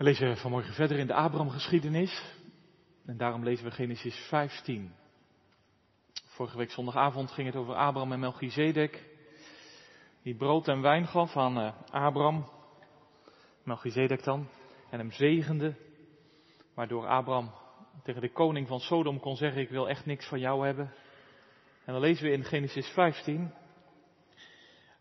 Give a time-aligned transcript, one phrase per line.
[0.00, 2.22] We lezen vanmorgen verder in de Abraham-geschiedenis.
[3.06, 4.92] En daarom lezen we Genesis 15.
[6.26, 9.08] Vorige week zondagavond ging het over Abraham en Melchizedek.
[10.22, 12.48] Die brood en wijn gaf aan uh, Abraham.
[13.62, 14.48] Melchizedek dan.
[14.90, 15.74] En hem zegende.
[16.74, 17.50] Waardoor Abraham
[18.02, 20.94] tegen de koning van Sodom kon zeggen: Ik wil echt niks van jou hebben.
[21.84, 23.52] En dan lezen we in Genesis 15.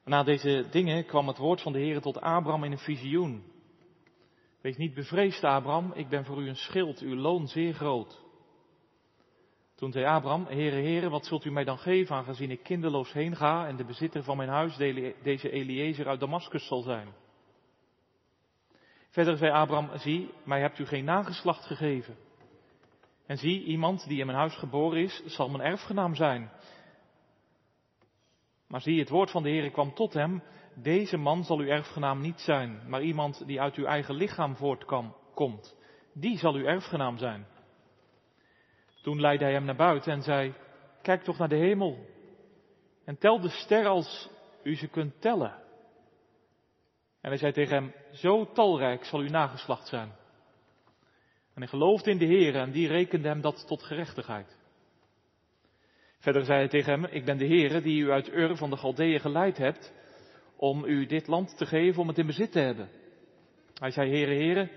[0.06, 3.58] Na deze dingen kwam het woord van de Heer tot Abraham in een visioen.
[4.62, 8.22] Wees niet bevreesd, Abraham, ik ben voor u een schild, uw loon zeer groot.
[9.76, 13.36] Toen zei Abraham, Heere, Heere, wat zult u mij dan geven, aangezien ik kinderloos heen
[13.36, 14.76] ga en de bezitter van mijn huis,
[15.24, 17.08] deze Eliezer uit Damascus, zal zijn?
[19.10, 22.18] Verder zei Abraham, zie, mij hebt u geen nageslacht gegeven.
[23.26, 26.52] En zie, iemand die in mijn huis geboren is, zal mijn erfgenaam zijn.
[28.68, 30.44] Maar zie, het woord van de Heer kwam tot hem,
[30.76, 35.76] deze man zal uw erfgenaam niet zijn, maar iemand die uit uw eigen lichaam voortkomt.
[36.14, 37.48] Die zal uw erfgenaam zijn.
[39.02, 40.54] Toen leidde hij hem naar buiten en zei,
[41.02, 42.06] kijk toch naar de hemel
[43.06, 44.30] en tel de sterren als
[44.64, 45.54] u ze kunt tellen.
[47.22, 50.08] En hij zei tegen hem, zo talrijk zal uw nageslacht zijn.
[51.54, 54.58] En hij geloofde in de Heer en die rekende hem dat tot gerechtigheid.
[56.20, 58.78] Verder zei hij tegen hem, ik ben de Heer die u uit Ur van de
[58.78, 59.94] Galdeeën geleid hebt
[60.60, 62.90] om u dit land te geven om het in bezit te hebben.
[63.74, 64.70] Hij zei, Heere, Heere,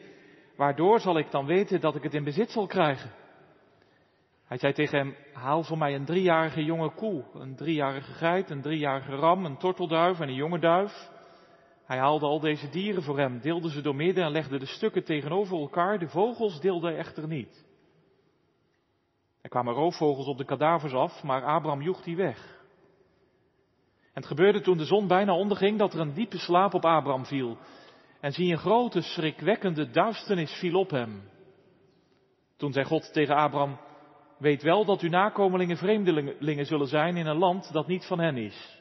[0.56, 3.10] waardoor zal ik dan weten dat ik het in bezit zal krijgen?
[4.44, 8.62] Hij zei tegen hem, haal voor mij een driejarige jonge koe, een driejarige geit, een
[8.62, 11.10] driejarige ram, een tortelduif en een jonge duif.
[11.84, 15.04] Hij haalde al deze dieren voor hem, deelde ze door midden en legde de stukken
[15.04, 15.98] tegenover elkaar.
[15.98, 17.64] De vogels deelde hij echter niet.
[19.40, 22.61] Er kwamen roofvogels op de kadavers af, maar Abraham joeg die weg.
[24.12, 27.26] En het gebeurde toen de zon bijna onderging dat er een diepe slaap op Abraham
[27.26, 27.58] viel.
[28.20, 31.22] En zie een grote, schrikwekkende duisternis viel op hem.
[32.56, 33.78] Toen zei God tegen Abraham,
[34.38, 38.36] weet wel dat uw nakomelingen vreemdelingen zullen zijn in een land dat niet van hen
[38.36, 38.78] is.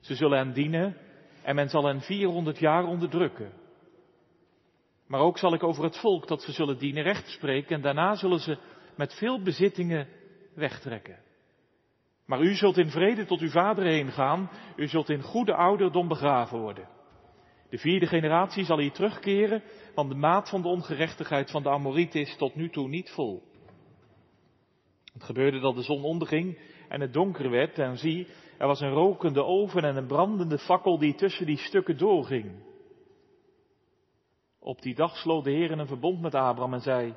[0.00, 0.96] Ze zullen hen dienen
[1.42, 3.52] en men zal hen 400 jaar onderdrukken.
[5.06, 8.14] Maar ook zal ik over het volk dat ze zullen dienen recht spreken en daarna
[8.14, 8.58] zullen ze
[8.96, 10.08] met veel bezittingen
[10.54, 11.18] wegtrekken.
[12.28, 16.08] Maar u zult in vrede tot uw vader heen gaan, u zult in goede ouderdom
[16.08, 16.88] begraven worden.
[17.70, 19.62] De vierde generatie zal hier terugkeren,
[19.94, 23.42] want de maat van de ongerechtigheid van de Amorieten is tot nu toe niet vol.
[25.12, 26.58] Het gebeurde dat de zon onderging
[26.88, 28.28] en het donker werd en zie,
[28.58, 32.62] er was een rokende oven en een brandende fakkel die tussen die stukken doorging.
[34.58, 37.14] Op die dag sloot de Heer een verbond met Abraham en zei,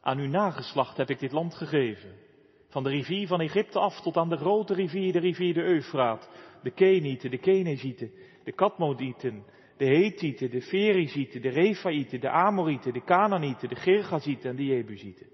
[0.00, 2.26] aan uw nageslacht heb ik dit land gegeven.
[2.68, 6.30] Van de rivier van Egypte af tot aan de grote rivier, de rivier de Eufraat.
[6.62, 8.12] De Kenieten, de Kenezieten,
[8.44, 9.44] de Katmodieten,
[9.76, 15.26] de Hethieten, de Ferizieten, de Refaïten, de Amorieten, de Canaanieten, de Gergazieten en de Jebusieten.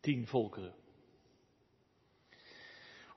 [0.00, 0.74] Tien volkeren.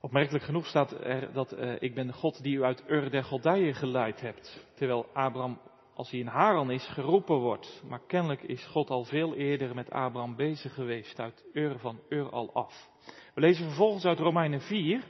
[0.02, 3.24] Opmerkelijk genoeg staat er dat uh, ik ben de God die u uit Ur der
[3.24, 4.68] Galdijen geleid hebt.
[4.76, 5.60] Terwijl Abraham
[5.96, 7.82] als hij in Haran is, geroepen wordt.
[7.88, 12.30] Maar kennelijk is God al veel eerder met Abraham bezig geweest, uit Ur van Ur
[12.30, 12.90] al af.
[13.34, 15.04] We lezen vervolgens uit Romeinen 4.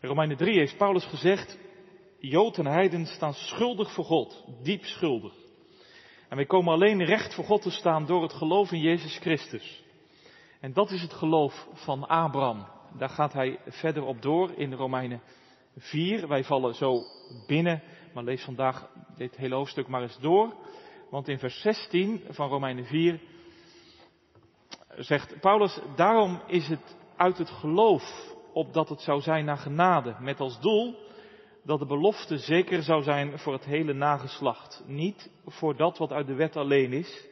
[0.00, 1.58] In Romeinen 3 heeft Paulus gezegd,
[2.18, 5.34] Jood en Heiden staan schuldig voor God, diep schuldig.
[6.28, 9.84] En wij komen alleen recht voor God te staan door het geloof in Jezus Christus.
[10.60, 12.66] En dat is het geloof van Abraham.
[12.98, 15.22] Daar gaat hij verder op door in Romeinen
[15.76, 16.28] 4.
[16.28, 17.02] Wij vallen zo
[17.46, 17.82] binnen
[18.14, 20.54] maar lees vandaag dit hele hoofdstuk maar eens door.
[21.10, 23.20] Want in vers 16 van Romeinen 4
[24.96, 30.40] zegt Paulus, daarom is het uit het geloof opdat het zou zijn naar genade, met
[30.40, 30.96] als doel
[31.64, 34.82] dat de belofte zeker zou zijn voor het hele nageslacht.
[34.86, 37.26] Niet voor dat wat uit de wet alleen is,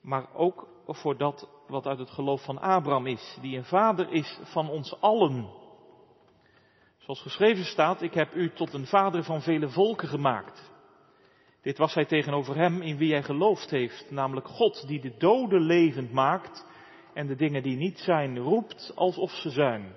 [0.00, 4.40] maar ook voor dat wat uit het geloof van Abraham is, die een vader is
[4.42, 5.48] van ons allen.
[7.08, 10.70] Zoals geschreven staat, ik heb u tot een vader van vele volken gemaakt.
[11.62, 15.60] Dit was hij tegenover hem in wie hij geloofd heeft, namelijk God die de doden
[15.60, 16.66] levend maakt
[17.14, 19.94] en de dingen die niet zijn roept alsof ze zijn.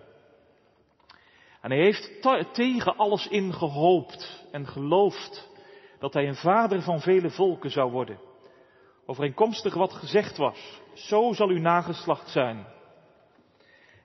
[1.62, 2.22] En hij heeft
[2.54, 5.50] tegen alles ingehoopt en geloofd
[6.00, 8.20] dat hij een vader van vele volken zou worden.
[9.06, 12.66] Overeenkomstig wat gezegd was, zo zal uw nageslacht zijn.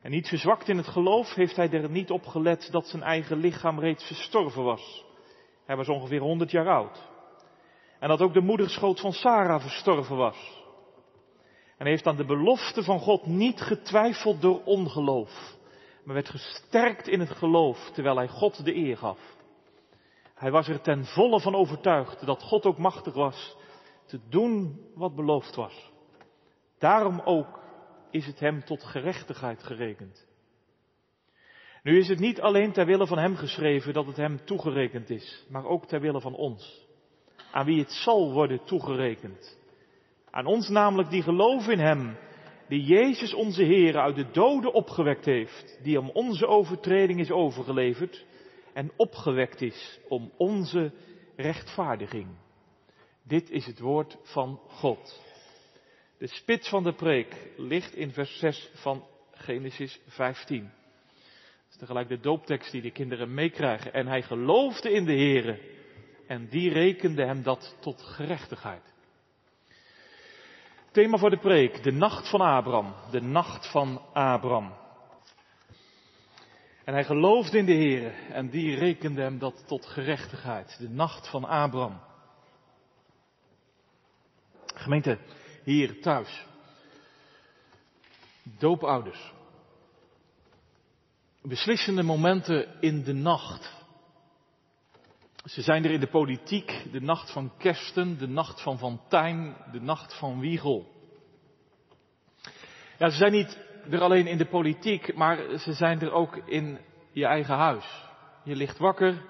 [0.06, 3.36] En niet verzwakt in het geloof heeft hij er niet op gelet dat zijn eigen
[3.36, 5.04] lichaam reeds verstorven was.
[5.64, 7.08] Hij was ongeveer 100 jaar oud.
[7.98, 10.62] En dat ook de moederschoot van Sarah verstorven was.
[11.78, 15.56] En heeft aan de belofte van God niet getwijfeld door ongeloof,
[16.04, 19.36] maar werd gesterkt in het geloof terwijl hij God de eer gaf.
[20.34, 23.56] Hij was er ten volle van overtuigd dat God ook machtig was
[24.04, 25.92] te doen wat beloofd was.
[26.78, 27.64] Daarom ook
[28.16, 30.26] is het hem tot gerechtigheid gerekend.
[31.82, 35.46] Nu is het niet alleen ter wille van hem geschreven dat het hem toegerekend is,
[35.48, 36.86] maar ook ter wille van ons,
[37.50, 39.58] aan wie het zal worden toegerekend.
[40.30, 42.16] Aan ons namelijk die geloven in hem,
[42.68, 48.24] die Jezus onze Heer uit de doden opgewekt heeft, die om onze overtreding is overgeleverd
[48.72, 50.92] en opgewekt is om onze
[51.36, 52.28] rechtvaardiging.
[53.22, 55.25] Dit is het woord van God.
[56.18, 60.62] De spits van de preek ligt in vers 6 van Genesis 15.
[60.62, 63.92] Dat is tegelijk de dooptekst die de kinderen meekrijgen.
[63.92, 65.60] En hij geloofde in de Here
[66.26, 68.94] en die rekende hem dat tot gerechtigheid.
[70.90, 72.94] Thema voor de preek, de nacht van Abraham.
[73.10, 74.74] De nacht van Abraham.
[76.84, 80.78] En hij geloofde in de Here en die rekende hem dat tot gerechtigheid.
[80.78, 82.00] De nacht van Abraham.
[84.74, 85.18] Gemeente,
[85.66, 86.46] hier thuis.
[88.42, 89.32] Doopouders.
[91.42, 93.74] Beslissende momenten in de nacht.
[95.44, 99.56] Ze zijn er in de politiek, de nacht van Kersten, de nacht van Van Tijn,
[99.72, 100.92] de nacht van Wiegel.
[102.98, 103.58] Ja, ze zijn niet
[103.90, 106.78] er alleen in de politiek, maar ze zijn er ook in
[107.12, 108.04] je eigen huis.
[108.44, 109.22] Je ligt wakker,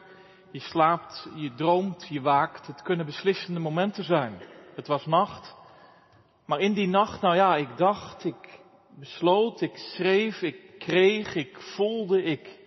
[0.50, 2.66] je slaapt, je droomt, je waakt.
[2.66, 4.42] Het kunnen beslissende momenten zijn.
[4.74, 5.64] Het was nacht.
[6.46, 8.60] Maar in die nacht, nou ja, ik dacht, ik
[8.98, 12.58] besloot, ik schreef, ik kreeg, ik voelde, ik.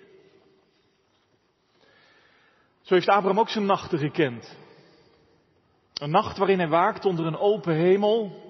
[2.82, 4.58] Zo heeft Abraham ook zijn nachten gekend.
[5.94, 8.44] Een nacht waarin hij waakt onder een open hemel,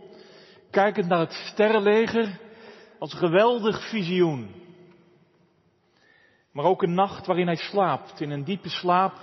[0.72, 2.40] kijkend naar het sterrenleger,
[3.00, 4.60] als een geweldig visioen.
[6.52, 9.14] Maar ook een nacht waarin hij slaapt, in een diepe slaap,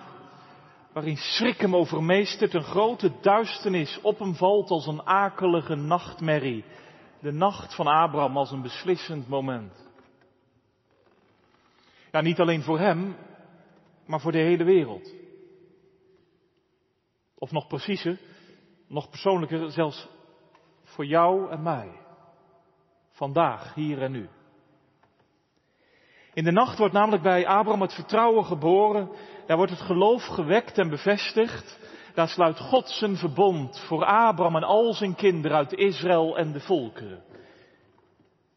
[0.96, 6.64] waarin schrik hem overmeestert, een grote duisternis op hem valt als een akelige nachtmerrie.
[7.20, 9.88] De nacht van Abraham als een beslissend moment.
[12.12, 13.16] Ja, niet alleen voor hem,
[14.06, 15.14] maar voor de hele wereld.
[17.38, 18.20] Of nog preciezer,
[18.88, 20.08] nog persoonlijker, zelfs
[20.82, 22.00] voor jou en mij.
[23.10, 24.28] Vandaag, hier en nu.
[26.37, 29.10] In de nacht wordt namelijk bij Abraham het vertrouwen geboren,
[29.46, 31.78] daar wordt het geloof gewekt en bevestigd.
[32.14, 36.60] Daar sluit God zijn verbond voor Abraham en al zijn kinderen uit Israël en de
[36.60, 37.22] volkeren.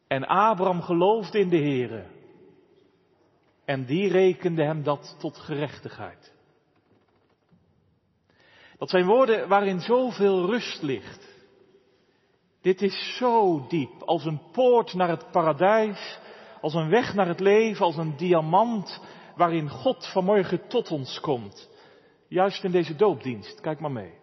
[0.07, 2.06] En Abraham geloofde in de Here.
[3.65, 6.33] En die rekende hem dat tot gerechtigheid.
[8.77, 11.30] Dat zijn woorden waarin zoveel rust ligt.
[12.62, 16.19] Dit is zo diep, als een poort naar het paradijs,
[16.62, 19.01] als een weg naar het leven, als een diamant
[19.39, 21.69] waarin God vanmorgen tot ons komt.
[22.27, 23.62] Juist in deze doopdienst.
[23.62, 24.13] Kijk maar mee.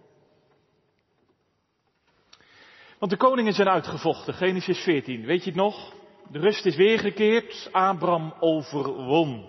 [2.98, 4.34] Want de koningen zijn uitgevochten.
[4.34, 5.24] Genesis 14.
[5.24, 5.92] Weet je het nog?
[6.30, 7.68] De rust is weergekeerd.
[7.72, 9.48] Abram overwon.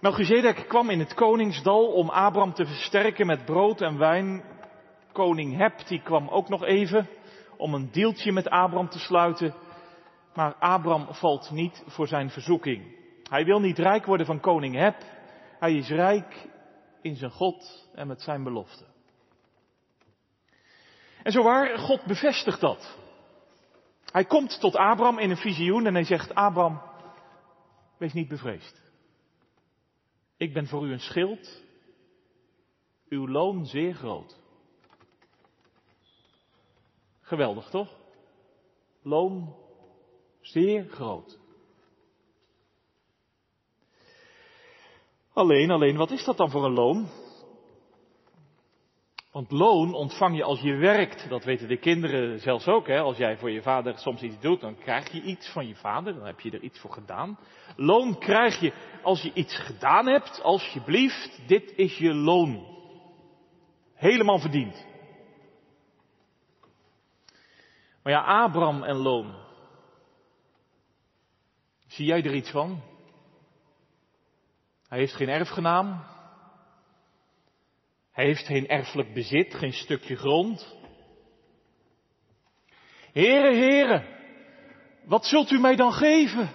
[0.00, 4.44] Melchizedek kwam in het koningsdal om Abram te versterken met brood en wijn.
[5.12, 7.08] Koning Heb, die kwam ook nog even
[7.56, 9.54] om een deeltje met Abram te sluiten.
[10.34, 13.03] Maar Abram valt niet voor zijn verzoeking.
[13.34, 14.96] Hij wil niet rijk worden van koning Heb.
[15.58, 16.48] Hij is rijk
[17.00, 18.84] in zijn God en met zijn belofte.
[21.22, 22.98] En zo waar, God bevestigt dat.
[24.04, 26.82] Hij komt tot Abraham in een visioen en hij zegt, Abraham,
[27.98, 28.82] wees niet bevreesd.
[30.36, 31.62] Ik ben voor u een schild,
[33.08, 34.40] uw loon zeer groot.
[37.20, 37.96] Geweldig toch?
[39.02, 39.56] Loon
[40.40, 41.42] zeer groot.
[45.34, 47.08] Alleen, alleen, wat is dat dan voor een loon?
[49.32, 51.28] Want loon ontvang je als je werkt.
[51.28, 52.86] Dat weten de kinderen zelfs ook.
[52.86, 53.00] Hè?
[53.00, 56.14] Als jij voor je vader soms iets doet, dan krijg je iets van je vader.
[56.14, 57.38] Dan heb je er iets voor gedaan.
[57.76, 58.72] Loon krijg je
[59.02, 60.42] als je iets gedaan hebt.
[60.42, 62.66] Alsjeblieft, dit is je loon.
[63.94, 64.86] Helemaal verdiend.
[68.02, 69.34] Maar ja, Abraham en loon.
[71.86, 72.82] Zie jij er iets van?
[74.94, 76.04] Hij heeft geen erfgenaam.
[78.12, 80.76] Hij heeft geen erfelijk bezit, geen stukje grond.
[83.12, 84.04] Heren, heren,
[85.04, 86.50] wat zult u mij dan geven?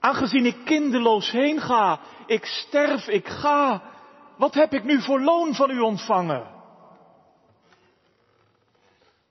[0.00, 3.82] Aangezien ik kinderloos heen ga, ik sterf, ik ga,
[4.36, 6.46] wat heb ik nu voor loon van u ontvangen?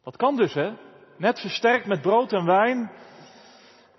[0.03, 0.73] Dat kan dus, hè?
[1.17, 2.91] Net versterkt met brood en wijn,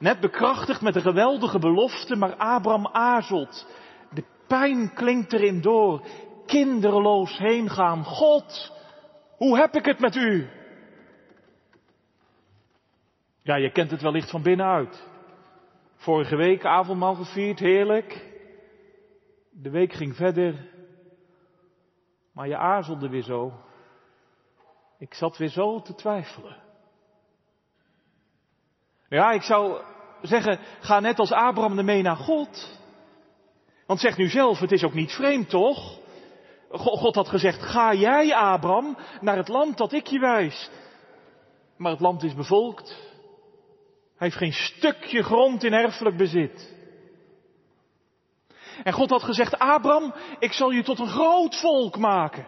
[0.00, 3.66] Net bekrachtigd met een geweldige belofte, maar Abraham aarzelt.
[4.12, 6.06] De pijn klinkt erin door.
[6.46, 8.04] Kinderloos heen gaan.
[8.04, 8.72] God,
[9.36, 10.48] hoe heb ik het met u?
[13.42, 15.08] Ja, je kent het wellicht van binnenuit.
[15.94, 18.28] Vorige week avondmaal gevierd, heerlijk.
[19.50, 20.68] De week ging verder.
[22.32, 23.52] Maar je aarzelde weer zo.
[24.98, 26.69] Ik zat weer zo te twijfelen.
[29.10, 29.82] Ja, ik zou
[30.22, 32.78] zeggen, ga net als Abraham ermee naar God.
[33.86, 35.98] Want zeg nu zelf, het is ook niet vreemd toch?
[36.70, 40.70] God had gezegd, ga jij Abraham naar het land dat ik je wijs.
[41.76, 42.88] Maar het land is bevolkt.
[44.16, 46.74] Hij heeft geen stukje grond in erfelijk bezit.
[48.82, 52.46] En God had gezegd, Abraham, ik zal je tot een groot volk maken.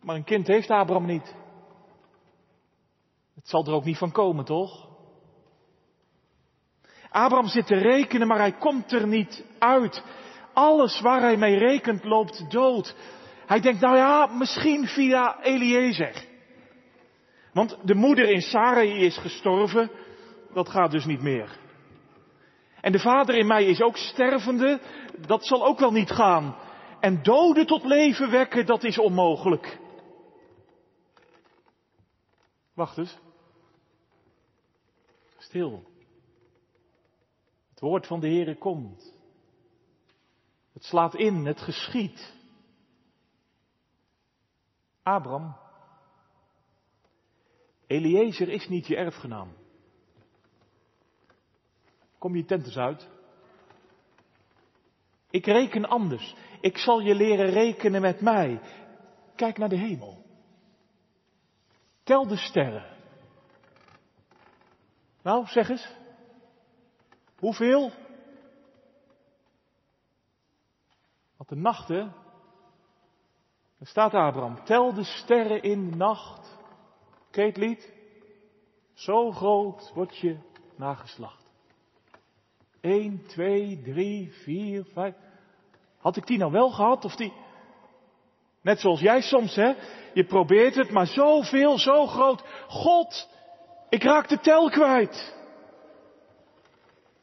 [0.00, 1.34] Maar een kind heeft Abraham niet.
[3.42, 4.88] Het zal er ook niet van komen, toch?
[7.10, 10.02] Abraham zit te rekenen, maar hij komt er niet uit.
[10.52, 12.94] Alles waar hij mee rekent loopt dood.
[13.46, 16.24] Hij denkt, nou ja, misschien via Eliezer.
[17.52, 19.90] Want de moeder in Sarai is gestorven,
[20.52, 21.58] dat gaat dus niet meer.
[22.80, 24.80] En de vader in mij is ook stervende,
[25.26, 26.56] dat zal ook wel niet gaan.
[27.00, 29.78] En doden tot leven wekken, dat is onmogelijk.
[32.74, 33.18] Wacht eens.
[35.52, 35.82] Stil.
[37.70, 39.18] Het woord van de Heere komt.
[40.72, 42.34] Het slaat in, het geschiet.
[45.02, 45.56] Abraham.
[47.86, 49.56] Eliezer is niet je erfgenaam.
[52.18, 53.08] Kom je tent eens uit.
[55.30, 56.34] Ik reken anders.
[56.60, 58.60] Ik zal je leren rekenen met mij.
[59.36, 60.24] Kijk naar de hemel.
[62.02, 62.91] Tel de sterren.
[65.22, 65.88] Nou, zeg eens.
[67.38, 67.90] Hoeveel?
[71.36, 72.14] Want de nachten.
[73.78, 74.64] Er staat Abraham.
[74.64, 76.58] Tel de sterren in de nacht.
[77.30, 77.92] Keet lied.
[78.94, 80.38] Zo groot wordt je
[80.76, 81.50] nageslacht.
[82.80, 85.14] 1, 2, 3, 4, 5.
[85.98, 87.32] Had ik die nou wel gehad of die?
[88.62, 89.74] Net zoals jij soms, hè?
[90.14, 92.44] Je probeert het, maar zoveel, zo groot.
[92.68, 93.28] God,
[93.92, 95.34] ik raak de tel kwijt.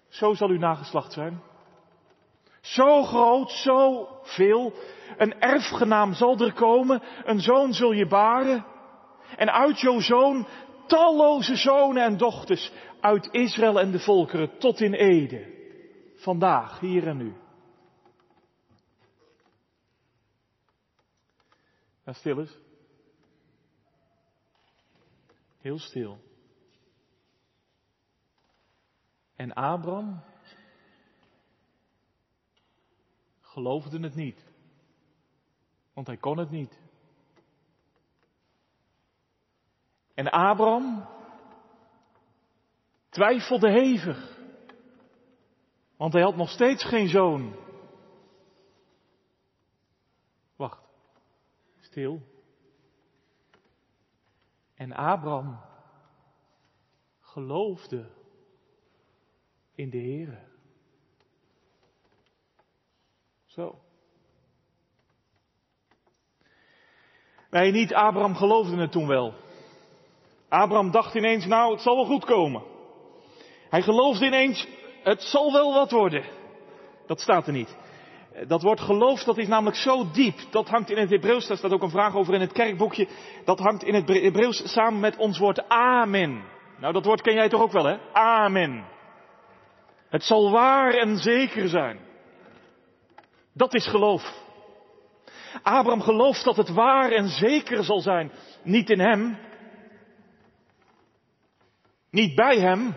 [0.07, 1.41] Zo zal uw nageslacht zijn.
[2.61, 4.73] Zo groot, zo veel.
[5.17, 8.65] Een erfgenaam zal er komen, een zoon zul je baren.
[9.37, 10.47] En uit jouw zoon
[10.87, 15.57] talloze zonen en dochters uit Israël en de volkeren tot in Ede.
[16.15, 17.35] Vandaag, hier en nu.
[22.05, 22.57] Ja, stil eens.
[25.61, 26.28] Heel stil.
[29.39, 30.23] En Abraham
[33.41, 34.43] geloofde het niet.
[35.93, 36.79] Want hij kon het niet.
[40.13, 41.07] En Abraham
[43.09, 44.39] twijfelde hevig.
[45.97, 47.55] Want hij had nog steeds geen zoon.
[50.55, 50.83] Wacht.
[51.79, 52.21] Stil.
[54.75, 55.59] En Abraham
[57.19, 58.18] geloofde
[59.79, 60.39] in de Heer.
[63.45, 63.79] Zo.
[67.49, 69.33] Nee, niet Abraham geloofde het toen wel.
[70.49, 72.63] Abraham dacht ineens, nou, het zal wel goed komen.
[73.69, 74.67] Hij geloofde ineens,
[75.03, 76.25] het zal wel wat worden.
[77.07, 77.77] Dat staat er niet.
[78.47, 80.39] Dat woord geloof, dat is namelijk zo diep.
[80.51, 83.07] Dat hangt in het Hebreeuws, daar staat ook een vraag over in het kerkboekje.
[83.45, 86.43] Dat hangt in het Hebreeuws samen met ons woord amen.
[86.79, 87.97] Nou, dat woord ken jij toch ook wel, hè?
[88.13, 88.97] Amen.
[90.09, 91.99] Het zal waar en zeker zijn.
[93.53, 94.33] Dat is geloof.
[95.63, 98.31] Abraham gelooft dat het waar en zeker zal zijn.
[98.63, 99.37] Niet in hem.
[102.11, 102.95] Niet bij hem.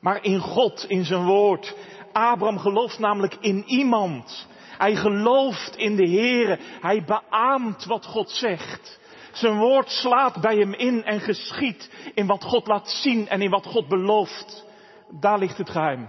[0.00, 1.76] Maar in God, in zijn woord.
[2.12, 4.48] Abraham gelooft namelijk in iemand.
[4.78, 6.58] Hij gelooft in de Heere.
[6.80, 8.98] Hij beaamt wat God zegt.
[9.32, 13.50] Zijn woord slaat bij hem in en geschiet in wat God laat zien en in
[13.50, 14.68] wat God belooft.
[15.10, 16.08] Daar ligt het geheim.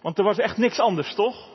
[0.00, 1.48] Want er was echt niks anders, toch?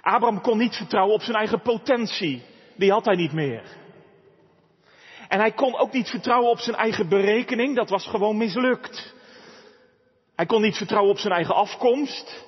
[0.00, 2.42] Abraham kon niet vertrouwen op zijn eigen potentie.
[2.76, 3.62] Die had hij niet meer.
[5.28, 7.76] En hij kon ook niet vertrouwen op zijn eigen berekening.
[7.76, 9.14] Dat was gewoon mislukt.
[10.36, 12.46] Hij kon niet vertrouwen op zijn eigen afkomst.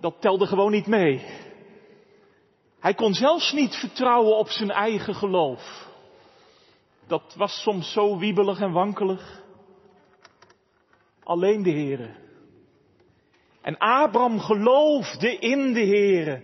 [0.00, 1.44] Dat telde gewoon niet mee.
[2.80, 5.86] Hij kon zelfs niet vertrouwen op zijn eigen geloof.
[7.06, 9.44] dat was soms zo wiebelig en wankelig.
[11.26, 12.14] Alleen de Heere.
[13.60, 16.42] En Abraham geloofde in de Heere.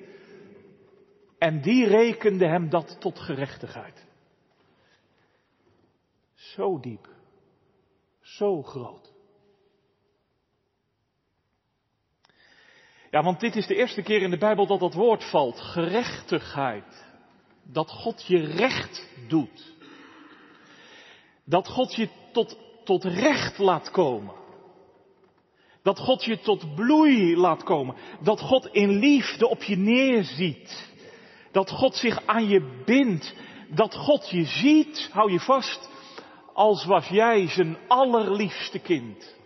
[1.38, 4.06] En die rekende hem dat tot gerechtigheid.
[6.34, 7.08] Zo diep.
[8.20, 9.12] Zo groot.
[13.10, 15.60] Ja, want dit is de eerste keer in de Bijbel dat dat woord valt.
[15.60, 17.04] Gerechtigheid.
[17.62, 19.74] Dat God je recht doet.
[21.44, 24.40] Dat God je tot, tot recht laat komen.
[25.82, 27.96] Dat God je tot bloei laat komen.
[28.20, 30.92] Dat God in liefde op je neerziet.
[31.52, 33.34] Dat God zich aan je bindt.
[33.68, 35.90] Dat God je ziet, hou je vast,
[36.52, 39.36] als was jij zijn allerliefste kind.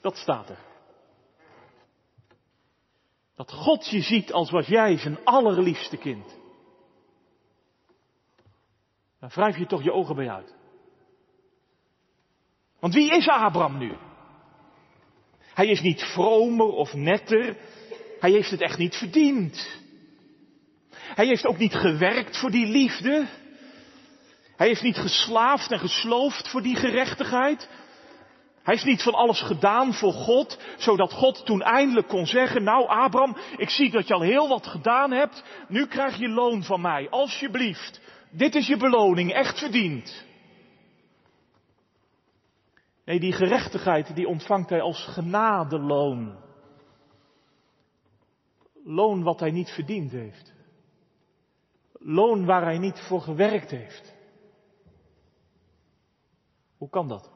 [0.00, 0.66] Dat staat er.
[3.36, 6.36] Dat God je ziet als was jij zijn allerliefste kind.
[9.20, 10.54] Dan wrijf je toch je ogen bij uit.
[12.80, 13.96] Want wie is Abraham nu?
[15.58, 17.56] Hij is niet vromer of netter.
[18.20, 19.68] Hij heeft het echt niet verdiend.
[20.92, 23.26] Hij heeft ook niet gewerkt voor die liefde.
[24.56, 27.68] Hij heeft niet geslaafd en gesloofd voor die gerechtigheid.
[28.62, 32.88] Hij heeft niet van alles gedaan voor God, zodat God toen eindelijk kon zeggen, nou
[32.88, 36.80] Abraham, ik zie dat je al heel wat gedaan hebt, nu krijg je loon van
[36.80, 38.00] mij, alsjeblieft.
[38.30, 40.26] Dit is je beloning, echt verdiend.
[43.08, 46.38] Nee, die gerechtigheid die ontvangt hij als genadeloon.
[48.84, 50.52] Loon wat hij niet verdiend heeft.
[51.92, 54.14] Loon waar hij niet voor gewerkt heeft.
[56.76, 57.30] Hoe kan dat?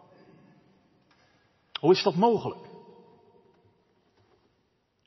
[1.81, 2.69] Hoe is dat mogelijk?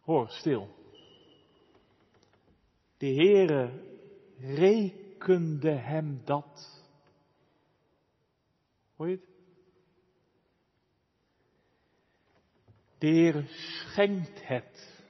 [0.02, 0.70] Hoor, stil.
[2.98, 3.84] De Heere
[4.38, 6.84] rekende hem dat.
[8.96, 9.35] Hoor je het?
[13.06, 15.04] De Heer schenkt het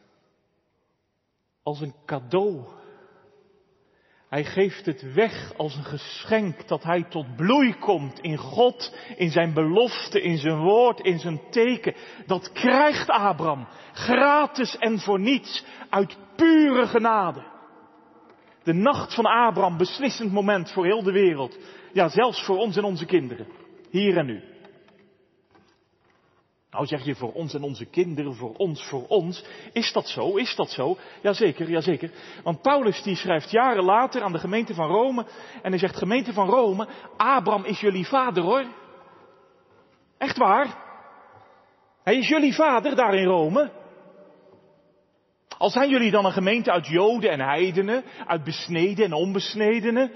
[1.63, 2.65] als een cadeau.
[4.29, 9.29] Hij geeft het weg als een geschenk dat hij tot bloei komt in God, in
[9.29, 11.95] zijn belofte, in zijn woord, in zijn teken.
[12.25, 17.43] Dat krijgt Abraham gratis en voor niets uit pure genade.
[18.63, 21.57] De nacht van Abraham, beslissend moment voor heel de wereld.
[21.93, 23.47] Ja, zelfs voor ons en onze kinderen.
[23.89, 24.54] Hier en nu.
[26.75, 29.43] Nou zeg je voor ons en onze kinderen, voor ons, voor ons.
[29.71, 30.35] Is dat zo?
[30.35, 30.97] Is dat zo?
[31.21, 32.11] Jazeker, jazeker.
[32.43, 35.25] Want Paulus die schrijft jaren later aan de gemeente van Rome.
[35.61, 38.65] En hij zegt, gemeente van Rome, Abraham is jullie vader hoor.
[40.17, 40.77] Echt waar.
[42.03, 43.71] Hij is jullie vader daar in Rome.
[45.57, 50.11] Al zijn jullie dan een gemeente uit Joden en heidenen, uit besneden en onbesnedenen.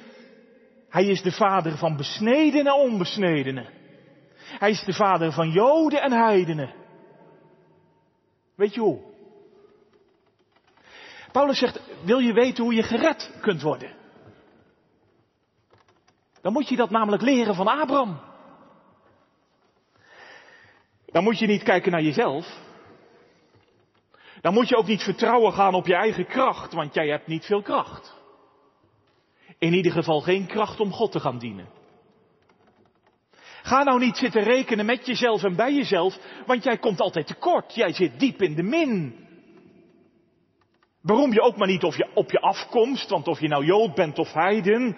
[0.90, 3.79] Hij is de vader van besneden en onbesnedenen.
[4.60, 6.74] Hij is de vader van Joden en heidenen.
[8.56, 9.00] Weet je hoe?
[11.32, 13.96] Paulus zegt, wil je weten hoe je gered kunt worden?
[16.42, 18.20] Dan moet je dat namelijk leren van Abraham.
[21.06, 22.58] Dan moet je niet kijken naar jezelf.
[24.42, 27.46] Dan moet je ook niet vertrouwen gaan op je eigen kracht, want jij hebt niet
[27.46, 28.16] veel kracht.
[29.58, 31.79] In ieder geval geen kracht om God te gaan dienen.
[33.62, 37.76] Ga nou niet zitten rekenen met jezelf en bij jezelf, want jij komt altijd tekort.
[37.76, 39.28] Jij zit diep in de min.
[41.02, 43.96] Beroem je ook maar niet of je, op je afkomst, want of je nou Jood
[43.96, 44.98] bent of Heiden,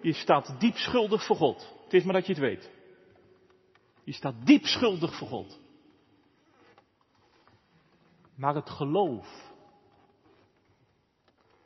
[0.00, 1.74] je staat diep schuldig voor God.
[1.84, 2.70] Het is maar dat je het weet.
[4.04, 5.60] Je staat diep schuldig voor God.
[8.34, 9.26] Maar het geloof,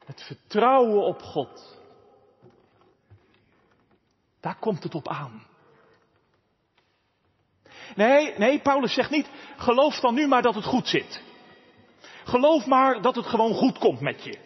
[0.04, 1.80] het vertrouwen op God,
[4.40, 5.50] daar komt het op aan.
[7.94, 11.22] Nee, nee, Paulus zegt niet, geloof dan nu maar dat het goed zit.
[12.24, 14.38] Geloof maar dat het gewoon goed komt met je.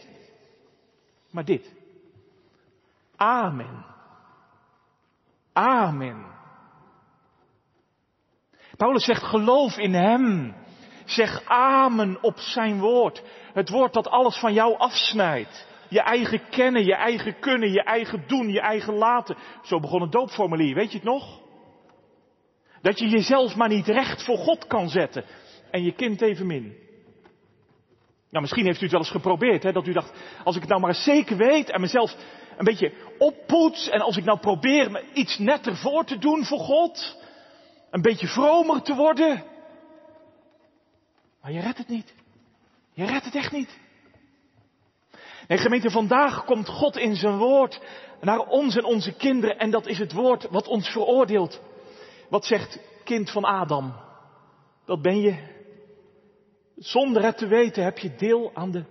[1.30, 1.74] Maar dit.
[3.16, 3.84] Amen.
[5.52, 6.34] Amen.
[8.76, 10.54] Paulus zegt geloof in Hem.
[11.04, 13.22] Zeg amen op zijn woord.
[13.52, 15.66] Het woord dat alles van jou afsnijdt.
[15.88, 19.36] Je eigen kennen, je eigen kunnen, je eigen doen, je eigen laten.
[19.62, 21.40] Zo begon het doopformulier, weet je het nog?
[22.86, 25.24] Dat je jezelf maar niet recht voor God kan zetten.
[25.70, 26.76] En je kind evenmin.
[28.30, 30.12] Nou, misschien heeft u het wel eens geprobeerd, hè, dat u dacht,
[30.44, 32.16] als ik het nou maar zeker weet en mezelf
[32.56, 36.58] een beetje oppoets en als ik nou probeer me iets netter voor te doen voor
[36.58, 37.16] God,
[37.90, 39.44] een beetje vromer te worden.
[41.42, 42.14] Maar je redt het niet.
[42.92, 43.78] Je redt het echt niet.
[45.48, 47.80] Nee, gemeente, vandaag komt God in zijn woord
[48.20, 49.58] naar ons en onze kinderen.
[49.58, 51.60] En dat is het woord wat ons veroordeelt.
[52.28, 53.94] Wat zegt kind van Adam?
[54.84, 55.54] Dat ben je.
[56.76, 58.84] Zonder het te weten heb je deel aan de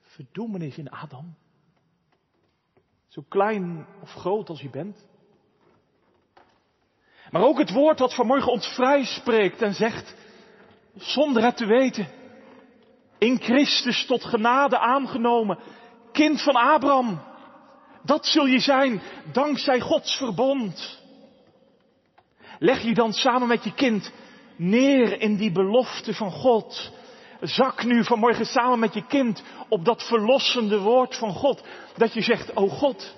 [0.00, 1.34] verdoemenis in Adam.
[3.08, 5.06] Zo klein of groot als je bent.
[7.30, 10.14] Maar ook het woord dat vanmorgen ons vrij spreekt en zegt,
[10.94, 12.08] zonder het te weten,
[13.18, 15.58] in Christus tot genade aangenomen,
[16.12, 17.20] kind van Abraham.
[18.02, 21.01] Dat zul je zijn dankzij Gods verbond.
[22.62, 24.12] Leg je dan samen met je kind
[24.56, 26.92] neer in die belofte van God.
[27.40, 31.62] Zak nu vanmorgen samen met je kind op dat verlossende woord van God.
[31.96, 33.14] Dat je zegt, oh God,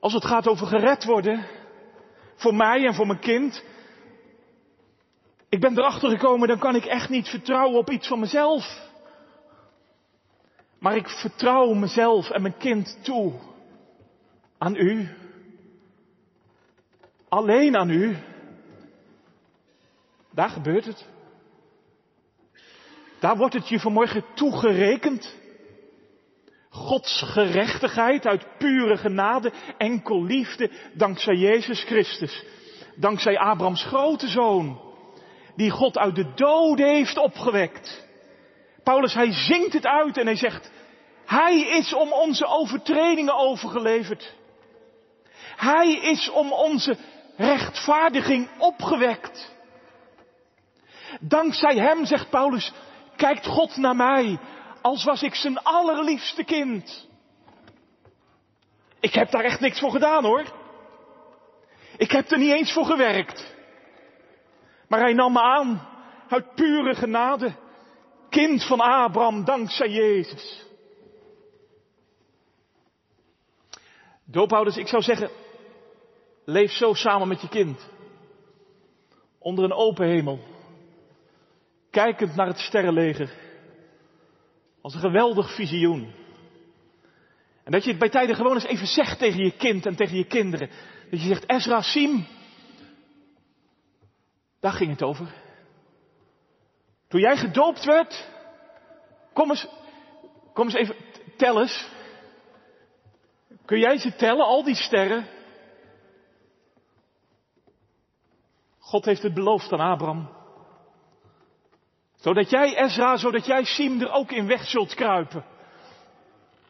[0.00, 1.46] als het gaat over gered worden,
[2.34, 3.64] voor mij en voor mijn kind,
[5.48, 8.80] ik ben erachter gekomen, dan kan ik echt niet vertrouwen op iets van mezelf.
[10.78, 13.32] Maar ik vertrouw mezelf en mijn kind toe
[14.58, 15.08] aan u.
[17.28, 18.16] Alleen aan u.
[20.32, 21.06] Daar gebeurt het.
[23.20, 25.36] Daar wordt het je vanmorgen toegerekend.
[26.70, 32.44] Gods gerechtigheid uit pure genade, enkel liefde, dankzij Jezus Christus.
[32.96, 34.80] Dankzij Abrahams grote zoon,
[35.56, 38.06] die God uit de doden heeft opgewekt.
[38.82, 40.70] Paulus, hij zingt het uit en hij zegt,
[41.24, 44.34] hij is om onze overtredingen overgeleverd.
[45.56, 46.96] Hij is om onze
[47.38, 49.56] rechtvaardiging opgewekt.
[51.20, 52.72] Dankzij hem, zegt Paulus,
[53.16, 54.38] kijkt God naar mij,
[54.82, 57.08] als was ik zijn allerliefste kind.
[59.00, 60.44] Ik heb daar echt niks voor gedaan hoor.
[61.96, 63.54] Ik heb er niet eens voor gewerkt.
[64.88, 65.88] Maar hij nam me aan
[66.28, 67.52] uit pure genade.
[68.30, 70.66] Kind van Abraham, dankzij Jezus.
[74.24, 75.30] Doophouders, ik zou zeggen,
[76.48, 77.88] leef zo samen met je kind.
[79.38, 80.38] Onder een open hemel.
[81.90, 83.32] Kijkend naar het sterrenleger.
[84.80, 86.12] Als een geweldig visioen.
[87.64, 90.16] En dat je het bij tijden gewoon eens even zegt tegen je kind en tegen
[90.16, 90.70] je kinderen.
[91.10, 92.26] Dat je zegt, Ezra, Siem.
[94.60, 95.34] Daar ging het over.
[97.08, 98.28] Toen jij gedoopt werd.
[99.32, 99.68] Kom eens,
[100.52, 100.96] kom eens even,
[101.36, 101.88] tel eens.
[103.64, 105.36] Kun jij ze tellen, al die sterren?
[108.88, 110.28] God heeft het beloofd aan Abraham.
[112.16, 115.44] Zodat jij, Ezra, zodat jij, Siem, er ook in weg zult kruipen.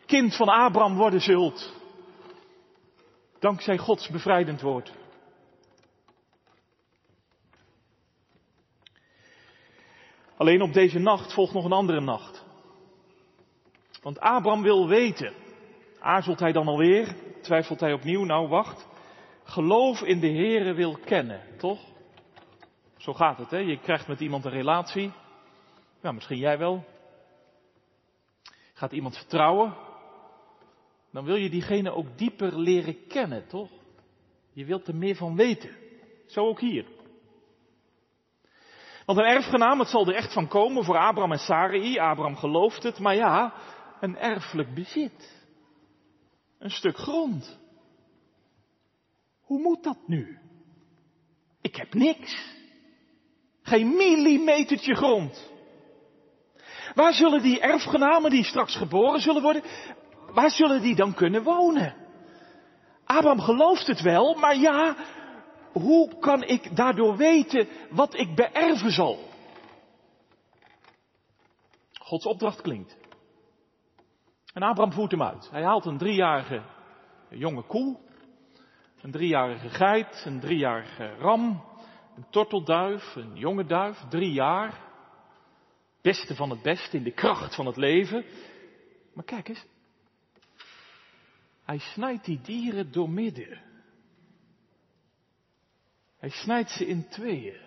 [0.06, 1.72] Kind van Abraham worden zult.
[3.38, 4.92] Dankzij Gods bevrijdend woord.
[10.36, 12.44] Alleen op deze nacht volgt nog een andere nacht.
[14.02, 15.34] Want Abraham wil weten.
[16.00, 17.16] Aarzelt hij dan alweer?
[17.42, 18.24] Twijfelt hij opnieuw?
[18.24, 18.86] Nou, wacht.
[19.44, 21.96] Geloof in de Here wil kennen, toch?
[22.98, 23.58] Zo gaat het, hè?
[23.58, 25.12] Je krijgt met iemand een relatie.
[26.02, 26.84] Ja, misschien jij wel.
[28.72, 29.74] Gaat iemand vertrouwen?
[31.12, 33.70] Dan wil je diegene ook dieper leren kennen, toch?
[34.52, 35.76] Je wilt er meer van weten.
[36.26, 36.86] Zo ook hier.
[39.06, 41.98] Want een erfgenaam, het zal er echt van komen voor Abraham en Sarai.
[41.98, 43.54] Abraham gelooft het, maar ja,
[44.00, 45.46] een erfelijk bezit.
[46.58, 47.58] Een stuk grond.
[49.40, 50.38] Hoe moet dat nu?
[51.60, 52.57] Ik heb niks.
[53.68, 55.50] Geen millimetertje grond.
[56.94, 59.62] Waar zullen die erfgenamen die straks geboren zullen worden,
[60.32, 61.94] waar zullen die dan kunnen wonen?
[63.04, 64.96] Abraham gelooft het wel, maar ja,
[65.72, 69.18] hoe kan ik daardoor weten wat ik beërven zal?
[71.92, 72.96] Gods opdracht klinkt.
[74.52, 75.48] En Abraham voert hem uit.
[75.50, 76.62] Hij haalt een driejarige
[77.28, 77.96] jonge koe,
[79.00, 81.64] een driejarige geit, een driejarige ram,
[82.18, 84.80] een tortelduif, een jonge duif, drie jaar.
[86.02, 88.24] Beste van het beste in de kracht van het leven.
[89.12, 89.66] Maar kijk eens.
[91.64, 93.60] Hij snijdt die dieren door midden.
[96.18, 97.60] Hij snijdt ze in tweeën.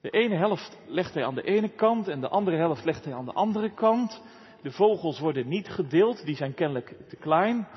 [0.00, 3.14] De ene helft legt hij aan de ene kant en de andere helft legt hij
[3.14, 4.22] aan de andere kant.
[4.62, 7.68] De vogels worden niet gedeeld, die zijn kennelijk te klein.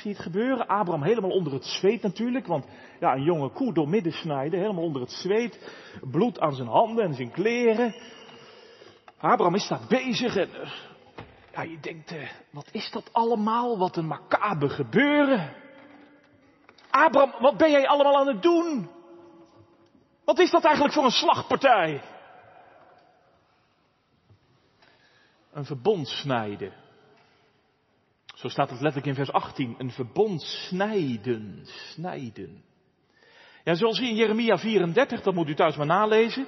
[0.00, 0.66] Zie het gebeuren?
[0.66, 2.64] Abraham helemaal onder het zweet natuurlijk, want
[3.00, 5.72] ja, een jonge koe door midden snijden, helemaal onder het zweet.
[6.10, 7.94] Bloed aan zijn handen en zijn kleren.
[9.18, 10.70] Abraham is daar bezig en uh,
[11.52, 13.78] ja, je denkt, uh, wat is dat allemaal?
[13.78, 15.52] Wat een macabre gebeuren.
[16.90, 18.90] Abraham, wat ben jij allemaal aan het doen?
[20.24, 22.02] Wat is dat eigenlijk voor een slagpartij?
[25.52, 26.72] Een verbond snijden.
[28.40, 29.74] Zo staat het letterlijk in vers 18.
[29.78, 32.62] Een verbond snijden, snijden.
[33.64, 36.46] Ja, zoals in Jeremia 34, dat moet u thuis maar nalezen.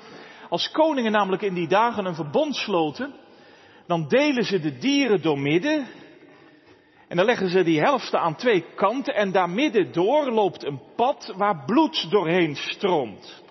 [0.48, 3.14] Als koningen namelijk in die dagen een verbond sloten,
[3.86, 5.86] dan delen ze de dieren door midden.
[7.08, 10.80] En dan leggen ze die helften aan twee kanten en daar midden door loopt een
[10.96, 13.41] pad waar bloed doorheen stroomt.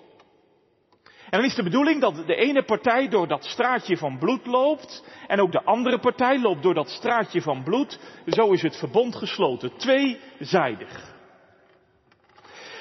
[1.32, 5.04] En dan is de bedoeling dat de ene partij door dat straatje van bloed loopt
[5.26, 7.98] en ook de andere partij loopt door dat straatje van bloed.
[8.26, 11.14] Zo is het verbond gesloten, tweezijdig.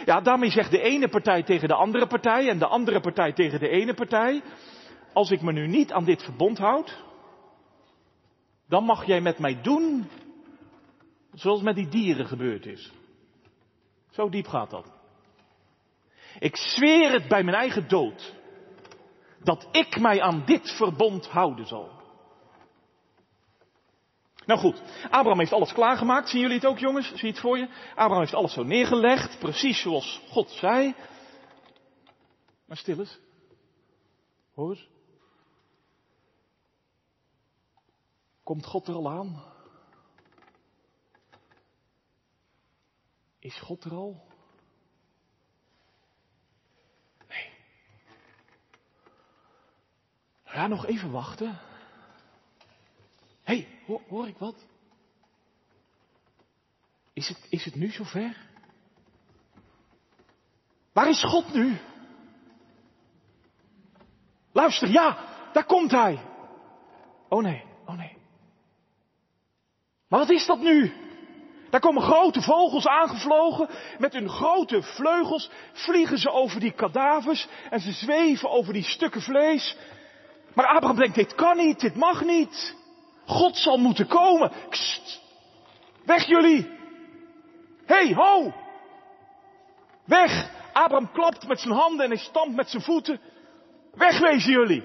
[0.05, 3.59] Ja, daarmee zegt de ene partij tegen de andere partij en de andere partij tegen
[3.59, 4.41] de ene partij,
[5.13, 7.03] als ik me nu niet aan dit verbond houd,
[8.67, 10.09] dan mag jij met mij doen
[11.33, 12.91] zoals met die dieren gebeurd is.
[14.09, 14.91] Zo diep gaat dat.
[16.39, 18.39] Ik zweer het bij mijn eigen dood
[19.43, 21.99] dat ik mij aan dit verbond houden zal.
[24.45, 26.29] Nou goed, Abraham heeft alles klaargemaakt.
[26.29, 27.07] Zien jullie het ook jongens?
[27.07, 27.67] Zie je het voor je?
[27.89, 30.95] Abraham heeft alles zo neergelegd, precies zoals God zei.
[32.65, 33.19] Maar stil eens.
[34.53, 34.89] Hoor eens.
[38.43, 39.43] Komt God er al aan?
[43.39, 44.30] Is God er al?
[50.53, 51.59] Ja, nog even wachten.
[53.43, 54.55] Hé, hey, hoor, hoor, ik wat?
[57.13, 58.37] Is het, is het nu zover?
[60.93, 61.77] Waar is God nu?
[64.51, 65.17] Luister, ja,
[65.53, 66.19] daar komt Hij.
[67.29, 68.17] Oh nee, oh nee.
[70.07, 70.93] Maar wat is dat nu?
[71.69, 73.69] Daar komen grote vogels aangevlogen.
[73.97, 79.21] Met hun grote vleugels vliegen ze over die kadavers en ze zweven over die stukken
[79.21, 79.77] vlees.
[80.53, 82.75] Maar Abraham denkt, dit kan niet, dit mag niet.
[83.25, 84.51] God zal moeten komen.
[84.69, 85.21] Kst,
[86.05, 86.69] weg jullie.
[87.85, 88.53] hey, ho.
[90.05, 90.49] Weg.
[90.73, 93.19] Abraham klapt met zijn handen en hij stampt met zijn voeten.
[93.93, 94.83] Wegwezen jullie.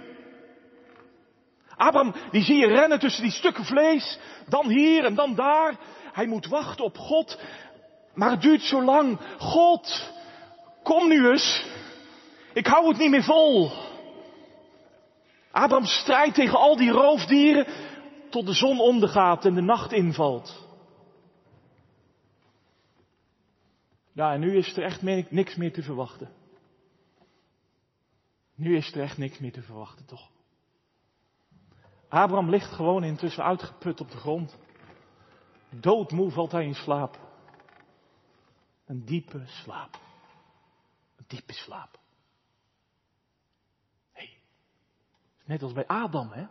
[1.76, 4.18] Abraham, die zie je rennen tussen die stukken vlees.
[4.48, 5.76] Dan hier en dan daar.
[6.12, 7.38] Hij moet wachten op God.
[8.14, 9.18] Maar het duurt zo lang.
[9.38, 10.11] God,
[10.83, 11.64] kom nu eens.
[12.52, 13.70] Ik hou het niet meer vol.
[15.57, 17.66] Abraham strijdt tegen al die roofdieren
[18.31, 20.69] tot de zon ondergaat en de nacht invalt.
[24.12, 26.31] Ja, en nu is er echt niks meer te verwachten.
[28.55, 30.31] Nu is er echt niks meer te verwachten, toch?
[32.09, 34.59] Abraham ligt gewoon intussen uitgeput op de grond.
[35.71, 37.19] Doodmoe valt hij in slaap.
[38.87, 40.01] Een diepe slaap.
[41.16, 41.99] Een diepe slaap.
[44.12, 44.38] Hé, hey,
[45.46, 46.44] net als bij Adam, hè?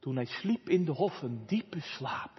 [0.00, 2.30] Toen hij sliep in de hof, een diepe slaap.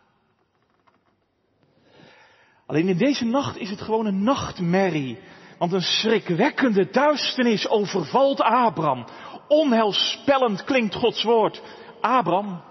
[2.65, 5.19] Alleen in deze nacht is het gewoon een nachtmerrie.
[5.58, 9.06] Want een schrikwekkende duisternis overvalt Abraham.
[9.47, 11.62] Onheilspellend klinkt Gods woord.
[12.02, 12.62] Abraham,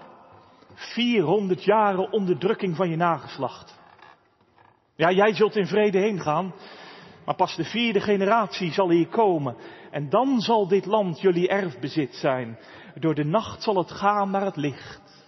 [0.73, 3.79] 400 jaren onderdrukking van je nageslacht.
[4.95, 6.53] Ja, jij zult in vrede heen gaan,
[7.25, 9.55] maar pas de vierde generatie zal hier komen.
[9.91, 12.59] En dan zal dit land jullie erfbezit zijn.
[12.99, 15.25] Door de nacht zal het gaan naar het licht.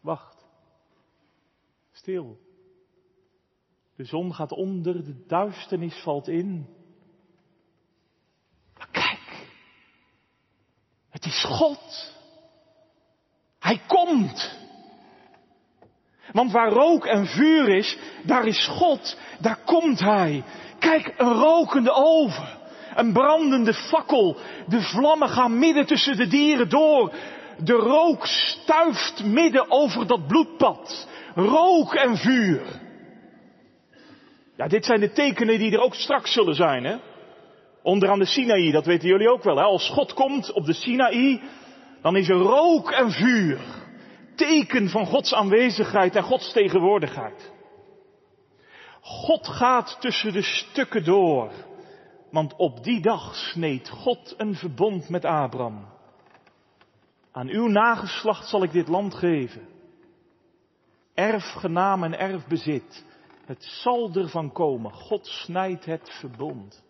[0.00, 0.46] Wacht.
[1.92, 2.38] Stil.
[3.96, 6.66] De zon gaat onder, de duisternis valt in.
[8.76, 9.46] Maar kijk.
[11.08, 12.16] Het is God.
[13.58, 14.67] Hij komt.
[16.32, 20.42] Want waar rook en vuur is, daar is God, daar komt Hij.
[20.78, 22.48] Kijk, een rokende oven,
[22.94, 24.36] een brandende fakkel,
[24.66, 27.12] de vlammen gaan midden tussen de dieren door.
[27.64, 31.08] De rook stuift midden over dat bloedpad.
[31.34, 32.60] Rook en vuur.
[34.56, 36.96] Ja, dit zijn de tekenen die er ook straks zullen zijn, hè?
[37.82, 39.62] Onderaan de Sinaï, dat weten jullie ook wel, hè?
[39.62, 41.40] Als God komt op de Sinaï,
[42.02, 43.58] dan is er rook en vuur.
[44.38, 47.52] Teken van Gods aanwezigheid en Gods tegenwoordigheid.
[49.00, 51.52] God gaat tussen de stukken door.
[52.30, 55.86] Want op die dag sneed God een verbond met Abraham.
[57.32, 59.68] Aan uw nageslacht zal ik dit land geven.
[61.14, 63.04] Erfgenaam en erfbezit.
[63.44, 64.92] Het zal ervan komen.
[64.92, 66.84] God snijdt het verbond.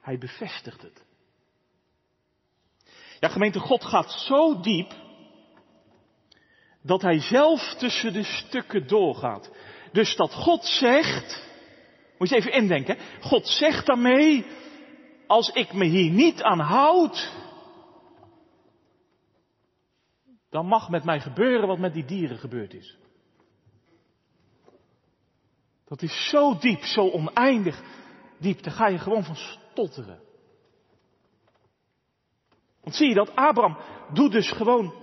[0.00, 1.04] Hij bevestigt het.
[3.20, 5.04] Ja, gemeente, God gaat zo diep
[6.86, 9.50] dat hij zelf tussen de stukken doorgaat.
[9.92, 11.48] Dus dat God zegt,
[12.18, 14.46] moet je even indenken, God zegt daarmee,
[15.26, 17.30] als ik me hier niet aan houd,
[20.56, 22.96] Dan mag met mij gebeuren wat met die dieren gebeurd is.
[25.84, 27.82] Dat is zo diep, zo oneindig
[28.38, 28.62] diep.
[28.62, 30.20] Daar ga je gewoon van stotteren.
[32.82, 33.34] Want zie je dat?
[33.34, 33.78] Abraham
[34.12, 34.94] doet dus gewoon,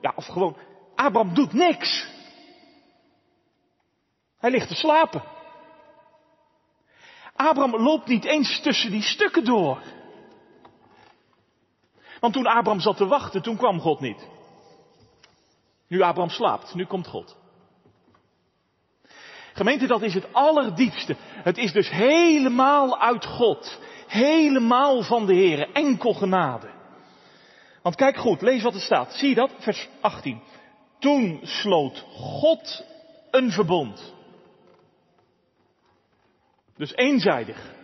[0.00, 0.56] ja, of gewoon,
[1.00, 2.08] Abraham doet niks.
[4.38, 5.22] Hij ligt te slapen.
[7.36, 9.82] Abraham loopt niet eens tussen die stukken door.
[12.20, 14.28] Want toen Abraham zat te wachten, toen kwam God niet.
[15.88, 17.36] Nu Abraham slaapt, nu komt God.
[19.52, 21.16] Gemeente, dat is het allerdiepste.
[21.18, 23.80] Het is dus helemaal uit God.
[24.06, 25.72] Helemaal van de Heer.
[25.72, 26.70] Enkel genade.
[27.82, 29.14] Want kijk goed, lees wat er staat.
[29.14, 29.50] Zie je dat?
[29.58, 30.49] Vers 18.
[31.00, 32.84] Toen sloot God
[33.30, 34.14] een verbond.
[36.76, 37.74] Dus eenzijdig.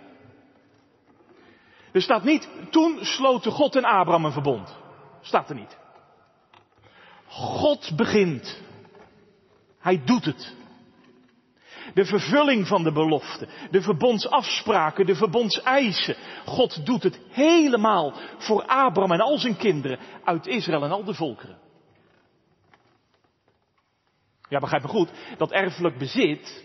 [1.93, 4.77] Er staat niet, toen sloten God en Abraham een verbond.
[5.21, 5.77] Staat er niet.
[7.27, 8.63] God begint.
[9.79, 10.55] Hij doet het.
[11.95, 16.17] De vervulling van de belofte, de verbondsafspraken, de verbondseisen.
[16.45, 21.15] God doet het helemaal voor Abraham en al zijn kinderen uit Israël en al de
[21.15, 21.59] volkeren.
[24.49, 26.65] Ja, begrijp me goed, dat erfelijk bezit,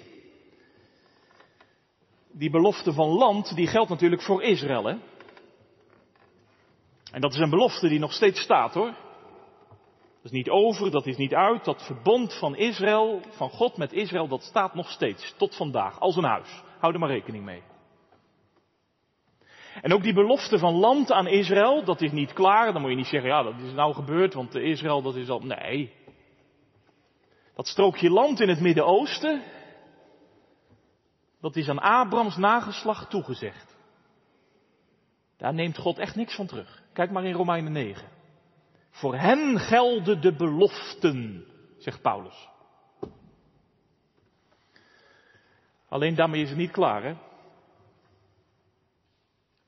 [2.31, 4.87] die belofte van land, die geldt natuurlijk voor Israël.
[7.11, 8.93] En dat is een belofte die nog steeds staat hoor.
[10.21, 11.65] Dat is niet over, dat is niet uit.
[11.65, 15.33] Dat verbond van Israël, van God met Israël, dat staat nog steeds.
[15.37, 16.63] Tot vandaag, als een huis.
[16.79, 17.61] Hou er maar rekening mee.
[19.81, 22.73] En ook die belofte van land aan Israël, dat is niet klaar.
[22.73, 25.39] Dan moet je niet zeggen, ja, dat is nou gebeurd, want Israël, dat is al.
[25.39, 25.93] Nee.
[27.61, 29.43] Dat strookje land in het Midden-Oosten,
[31.41, 33.77] dat is aan Abrams nageslacht toegezegd.
[35.37, 36.83] Daar neemt God echt niks van terug.
[36.93, 38.07] Kijk maar in Romeinen 9.
[38.89, 41.45] Voor hen gelden de beloften,
[41.77, 42.49] zegt Paulus.
[45.89, 47.15] Alleen daarmee is het niet klaar, hè?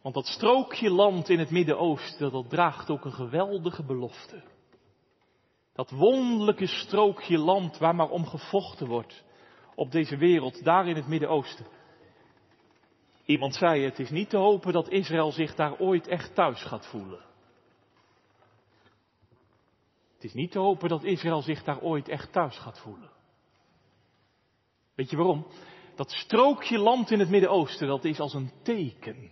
[0.02, 4.53] Want dat strookje land in het Midden-Oosten, dat draagt ook een geweldige belofte.
[5.74, 9.24] Dat wonderlijke strookje land waar maar om gevochten wordt
[9.76, 11.66] op deze wereld, daar in het Midden-Oosten.
[13.26, 16.88] Iemand zei, het is niet te hopen dat Israël zich daar ooit echt thuis gaat
[16.88, 17.26] voelen.
[20.14, 23.12] Het is niet te hopen dat Israël zich daar ooit echt thuis gaat voelen.
[24.96, 25.48] Weet je waarom?
[25.96, 29.32] Dat strookje land in het Midden-Oosten, dat is als een teken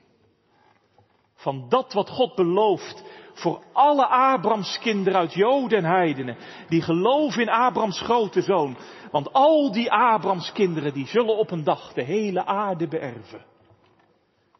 [1.41, 7.41] van dat wat God belooft voor alle Abrams kinderen uit Joden en Heidenen, die geloven
[7.41, 8.77] in Abrams grote zoon.
[9.11, 13.45] Want al die Abrams kinderen, die zullen op een dag de hele aarde beërven.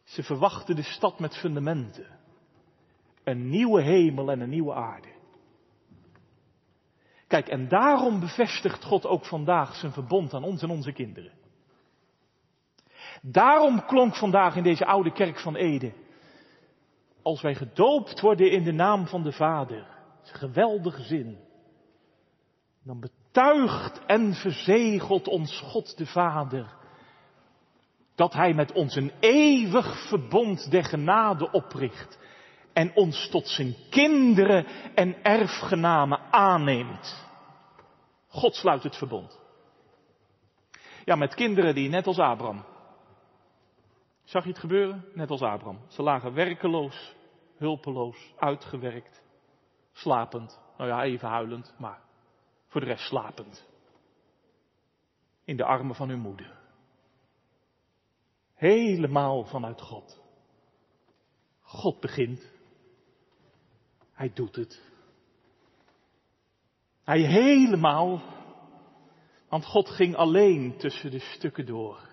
[0.04, 2.06] Ze verwachten de stad met fundamenten.
[3.24, 5.08] Een nieuwe hemel en een nieuwe aarde.
[7.26, 11.32] Kijk, en daarom bevestigt God ook vandaag zijn verbond aan ons en onze kinderen.
[13.22, 15.92] Daarom klonk vandaag in deze oude kerk van Ede.
[17.22, 19.86] Als wij gedoopt worden in de naam van de Vader,
[20.22, 21.38] is een geweldige zin.
[22.84, 26.80] Dan betuigt en verzegelt ons God de Vader
[28.14, 32.18] dat Hij met ons een eeuwig verbond der genade opricht
[32.72, 37.26] en ons tot zijn kinderen en erfgenamen aanneemt.
[38.28, 39.40] God sluit het verbond.
[41.04, 42.64] Ja, met kinderen die net als Abraham.
[44.32, 45.04] Zag je het gebeuren?
[45.14, 45.80] Net als Abraham.
[45.88, 47.14] Ze lagen werkeloos,
[47.56, 49.22] hulpeloos, uitgewerkt,
[49.92, 50.60] slapend.
[50.76, 52.02] Nou ja, even huilend, maar
[52.66, 53.68] voor de rest slapend.
[55.44, 56.58] In de armen van hun moeder.
[58.54, 60.20] Helemaal vanuit God.
[61.60, 62.52] God begint.
[64.12, 64.82] Hij doet het.
[67.04, 68.22] Hij helemaal,
[69.48, 72.10] want God ging alleen tussen de stukken door.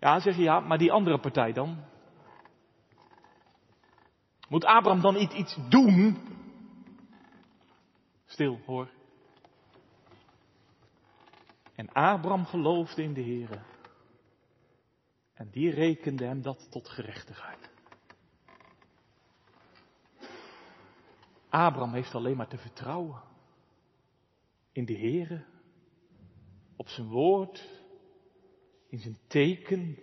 [0.00, 1.84] Ja, zeg je ja, maar die andere partij dan?
[4.48, 6.18] Moet Abraham dan iets, iets doen?
[8.26, 8.90] Stil, hoor.
[11.74, 13.62] En Abraham geloofde in de Heer.
[15.34, 17.70] En die rekende hem dat tot gerechtigheid.
[21.48, 23.22] Abraham heeft alleen maar te vertrouwen
[24.72, 25.46] in de Heer,
[26.76, 27.77] op zijn woord,
[28.88, 29.98] in zijn teken,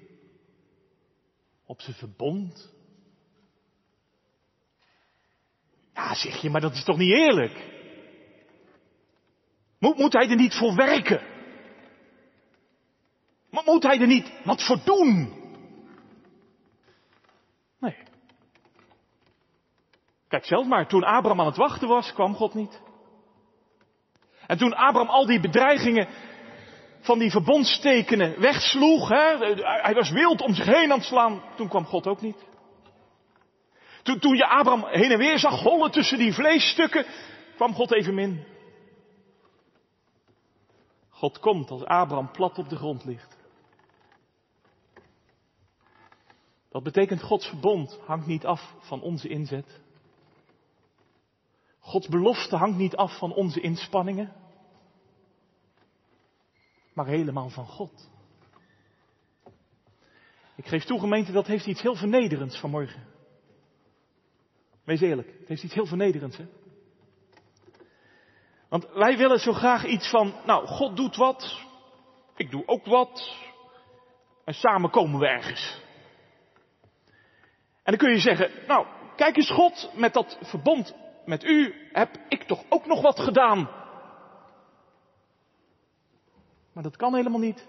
[1.65, 2.73] op zijn verbond.
[5.93, 7.73] Ja, zeg je, maar dat is toch niet eerlijk?
[9.79, 11.21] Moet, moet hij er niet voor werken?
[13.49, 15.43] Moet hij er niet wat voor doen?
[20.35, 22.81] Kijk zelf maar, toen Abraham aan het wachten was, kwam God niet.
[24.47, 26.07] En toen Abraham al die bedreigingen
[27.05, 29.37] van die verbondstekenen wegsloeg, hè,
[29.81, 32.43] hij was wild om zich heen aan het slaan, toen kwam God ook niet.
[34.03, 37.05] Toen, je Abraham heen en weer zag hollen tussen die vleesstukken,
[37.55, 38.45] kwam God evenmin.
[41.09, 43.37] God komt als Abraham plat op de grond ligt.
[46.69, 49.79] Dat betekent Gods verbond hangt niet af van onze inzet.
[51.79, 54.33] Gods belofte hangt niet af van onze inspanningen,
[56.95, 58.09] maar helemaal van God.
[60.55, 63.03] Ik geef toe, gemeente, dat heeft iets heel vernederends vanmorgen.
[64.83, 66.45] Wees eerlijk, het heeft iets heel vernederends, hè?
[68.69, 71.61] Want wij willen zo graag iets van, nou, God doet wat,
[72.35, 73.35] ik doe ook wat,
[74.45, 75.81] en samen komen we ergens.
[77.83, 82.17] En dan kun je zeggen, nou, kijk eens God, met dat verbond met u heb
[82.29, 83.69] ik toch ook nog wat gedaan.
[86.75, 87.67] Maar dat kan helemaal niet.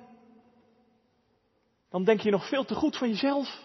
[1.91, 3.63] Dan denk je nog veel te goed van jezelf.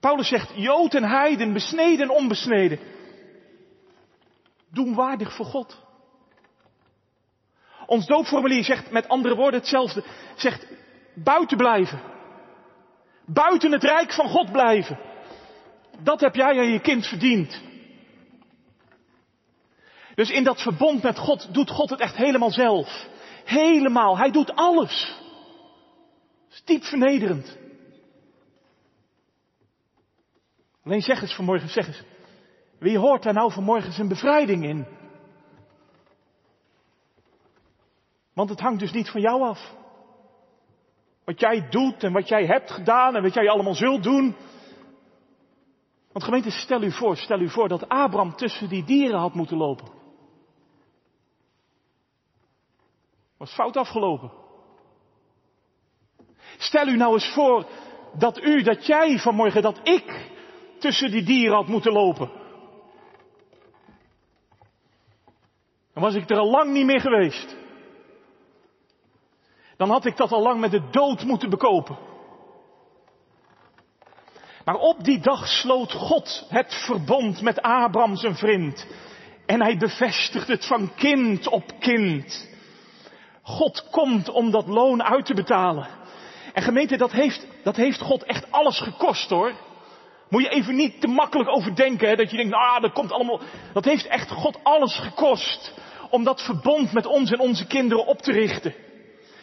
[0.00, 2.78] Paulus zegt, Jood en Heiden, besneden en onbesneden,
[4.70, 5.84] doen waardig voor God.
[7.86, 10.04] Ons doopformulier zegt met andere woorden hetzelfde.
[10.34, 10.66] Zegt
[11.14, 12.00] buiten blijven.
[13.26, 14.98] Buiten het rijk van God blijven.
[15.98, 17.62] Dat heb jij aan je kind verdiend.
[20.16, 23.06] Dus in dat verbond met God doet God het echt helemaal zelf.
[23.44, 24.18] Helemaal.
[24.18, 25.24] Hij doet alles.
[26.64, 27.56] Diep vernederend.
[30.84, 32.02] Alleen zeg eens vanmorgen, zeg eens.
[32.78, 34.86] Wie hoort daar nou vanmorgen zijn bevrijding in?
[38.34, 39.74] Want het hangt dus niet van jou af.
[41.24, 44.36] Wat jij doet en wat jij hebt gedaan en wat jij allemaal zult doen.
[46.12, 49.56] Want gemeente, stel u voor, stel u voor dat Abraham tussen die dieren had moeten
[49.56, 49.96] lopen.
[53.46, 54.30] Was fout afgelopen.
[56.56, 57.66] Stel u nou eens voor
[58.12, 60.30] dat u, dat jij vanmorgen, dat ik
[60.78, 62.30] tussen die dieren had moeten lopen.
[65.94, 67.56] Dan was ik er al lang niet meer geweest.
[69.76, 71.98] Dan had ik dat al lang met de dood moeten bekopen.
[74.64, 78.86] Maar op die dag sloot God het verbond met Abraham zijn vriend.
[79.46, 82.54] En hij bevestigt het van kind op kind.
[83.46, 85.88] God komt om dat loon uit te betalen.
[86.52, 89.52] En gemeente, dat heeft, dat heeft God echt alles gekost hoor.
[90.28, 93.40] Moet je even niet te makkelijk overdenken, hè, dat je denkt, nou, dat komt allemaal.
[93.72, 95.72] Dat heeft echt God alles gekost
[96.10, 98.74] om dat verbond met ons en onze kinderen op te richten.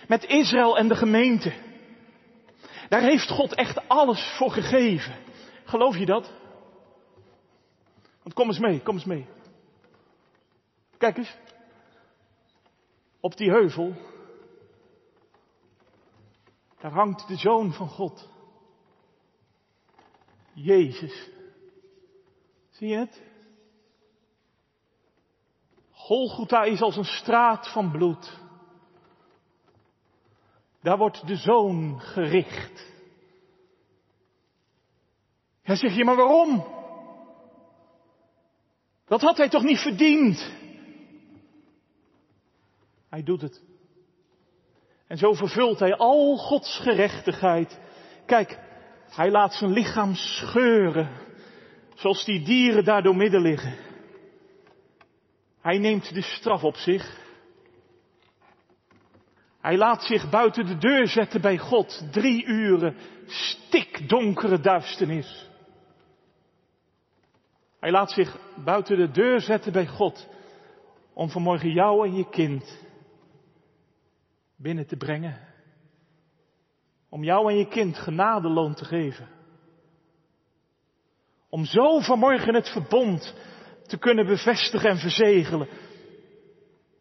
[0.07, 1.53] Met Israël en de gemeente.
[2.89, 5.15] Daar heeft God echt alles voor gegeven.
[5.63, 6.31] Geloof je dat?
[8.23, 9.25] Want kom eens mee, kom eens mee.
[10.97, 11.35] Kijk eens.
[13.23, 13.93] Op die heuvel.
[16.79, 18.29] Daar hangt de zoon van God.
[20.53, 21.29] Jezus.
[22.69, 23.21] Zie je het?
[25.91, 28.39] Golgotha is als een straat van bloed.
[30.81, 32.91] Daar wordt de zoon gericht.
[35.61, 36.65] Ja, zeg je, maar waarom?
[39.05, 40.61] Dat had hij toch niet verdiend?
[43.13, 43.63] Hij doet het.
[45.07, 47.79] En zo vervult hij al Gods gerechtigheid.
[48.25, 48.59] Kijk,
[49.09, 51.09] hij laat zijn lichaam scheuren,
[51.95, 53.75] zoals die dieren daar door midden liggen.
[55.61, 57.19] Hij neemt de straf op zich.
[59.61, 62.07] Hij laat zich buiten de deur zetten bij God.
[62.11, 62.95] Drie uren
[63.25, 65.49] stikdonkere duisternis.
[67.79, 70.27] Hij laat zich buiten de deur zetten bij God.
[71.13, 72.81] Om vanmorgen jou en je kind
[74.63, 75.47] binnen te brengen.
[77.09, 79.29] Om jou en je kind genadeloon te geven.
[81.49, 83.35] Om zo vanmorgen het verbond
[83.87, 85.67] te kunnen bevestigen en verzegelen.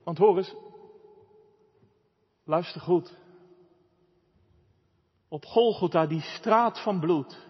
[0.05, 0.55] Want hoor eens,
[2.45, 3.17] luister goed.
[5.29, 7.47] Op Golgotha, die straat van bloed.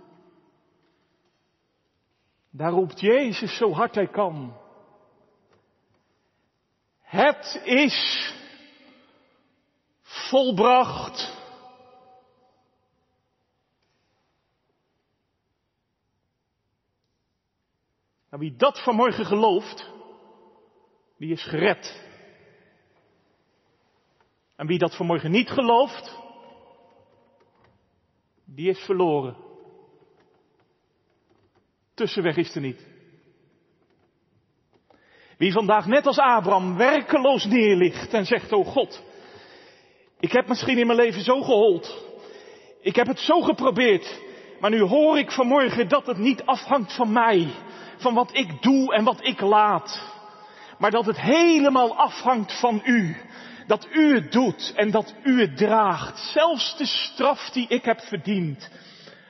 [2.51, 4.57] Daar roept Jezus zo hard hij kan.
[7.01, 8.31] Het is
[10.33, 11.41] volbracht.
[18.30, 19.91] En wie dat vanmorgen gelooft,
[21.18, 22.05] die is gered.
[24.57, 26.18] En wie dat vanmorgen niet gelooft,
[28.45, 29.37] die is verloren.
[31.95, 32.87] tussenweg is er niet.
[35.39, 39.12] Wie vandaag net als Abraham werkeloos neerligt en zegt, oh God,
[40.23, 42.05] ik heb misschien in mijn leven zo gehold.
[42.81, 44.20] Ik heb het zo geprobeerd.
[44.61, 47.49] Maar nu hoor ik vanmorgen dat het niet afhangt van mij.
[47.97, 50.03] Van wat ik doe en wat ik laat.
[50.79, 53.16] Maar dat het helemaal afhangt van u.
[53.66, 56.18] Dat u het doet en dat u het draagt.
[56.18, 58.70] Zelfs de straf die ik heb verdiend.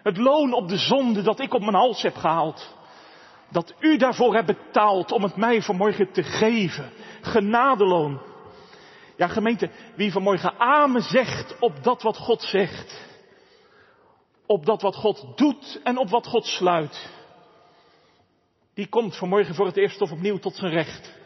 [0.03, 2.74] Het loon op de zonde dat ik op mijn hals heb gehaald.
[3.51, 6.90] Dat u daarvoor hebt betaald om het mij vanmorgen te geven.
[7.20, 8.32] Genadeloon.
[9.16, 13.10] Ja gemeente, wie vanmorgen amen zegt op dat wat God zegt.
[14.46, 17.10] Op dat wat God doet en op wat God sluit.
[18.74, 21.20] Die komt vanmorgen voor het eerst of opnieuw tot zijn recht.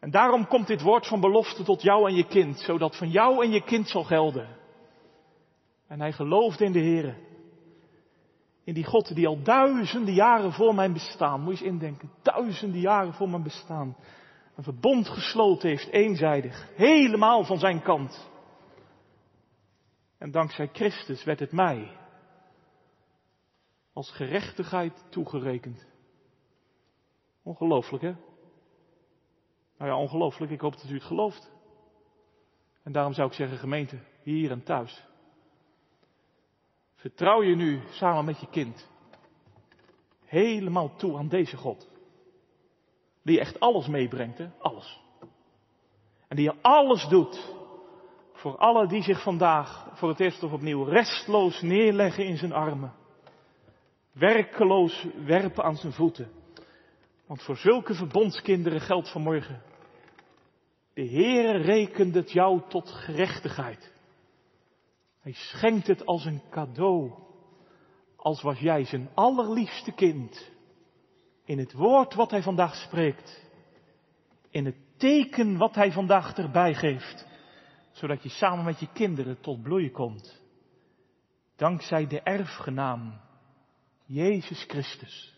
[0.00, 3.44] En daarom komt dit woord van belofte tot jou en je kind, zodat van jou
[3.44, 4.48] en je kind zal gelden.
[5.88, 7.16] En hij geloofde in de Heer.
[8.64, 12.80] In die God die al duizenden jaren voor mijn bestaan, moet je eens indenken, duizenden
[12.80, 13.96] jaren voor mijn bestaan,
[14.54, 18.30] een verbond gesloten heeft, eenzijdig, helemaal van zijn kant.
[20.18, 21.96] En dankzij Christus werd het mij
[23.92, 25.86] als gerechtigheid toegerekend.
[27.42, 28.14] Ongelooflijk, hè?
[29.78, 30.52] Nou ja, ongelooflijk.
[30.52, 31.50] Ik hoop dat u het gelooft.
[32.82, 35.04] En daarom zou ik zeggen, gemeente, hier en thuis.
[36.94, 38.90] Vertrouw je nu samen met je kind
[40.24, 41.88] helemaal toe aan deze God.
[43.22, 44.48] Die echt alles meebrengt, hè?
[44.58, 45.00] Alles.
[46.28, 47.54] En die alles doet
[48.32, 52.92] voor alle die zich vandaag voor het eerst of opnieuw restloos neerleggen in zijn armen.
[54.12, 56.30] Werkeloos werpen aan zijn voeten.
[57.26, 59.62] Want voor zulke verbondskinderen geldt vanmorgen.
[60.94, 63.92] De Heere rekent het jou tot gerechtigheid.
[65.20, 67.12] Hij schenkt het als een cadeau.
[68.16, 70.51] Als was jij zijn allerliefste kind.
[71.44, 73.50] In het woord wat hij vandaag spreekt.
[74.50, 77.26] In het teken wat hij vandaag erbij geeft.
[77.90, 80.42] Zodat je samen met je kinderen tot bloei komt.
[81.56, 83.20] Dankzij de erfgenaam.
[84.04, 85.34] Jezus Christus.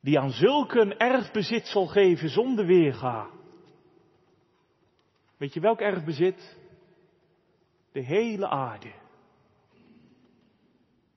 [0.00, 3.30] Die aan zulke erfbezit zal geven zonder weerga.
[5.36, 6.56] Weet je welk erfbezit?
[7.92, 8.92] De hele aarde.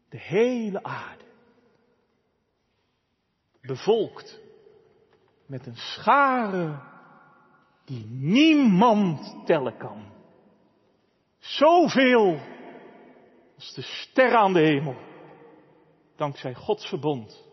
[0.10, 1.29] De hele aarde.
[3.62, 4.40] Bevolkt
[5.46, 6.80] met een schare
[7.86, 10.12] die niemand tellen kan.
[11.38, 12.40] Zoveel
[13.56, 14.96] als de sterren aan de hemel.
[16.16, 17.48] Dankzij Gods verbond.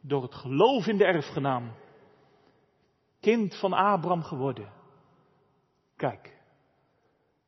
[0.00, 1.72] Door het geloof in de erfgenaam.
[3.20, 4.72] Kind van Abraham geworden.
[5.96, 6.40] Kijk.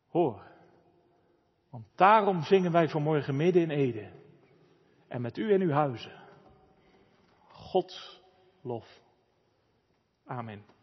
[0.09, 0.43] Hoor.
[1.70, 4.12] Want daarom zingen wij vanmorgen midden in Ede.
[5.09, 6.24] En met u en uw huizen.
[7.75, 8.20] Gods
[8.62, 8.87] lof.
[10.31, 10.74] Amen.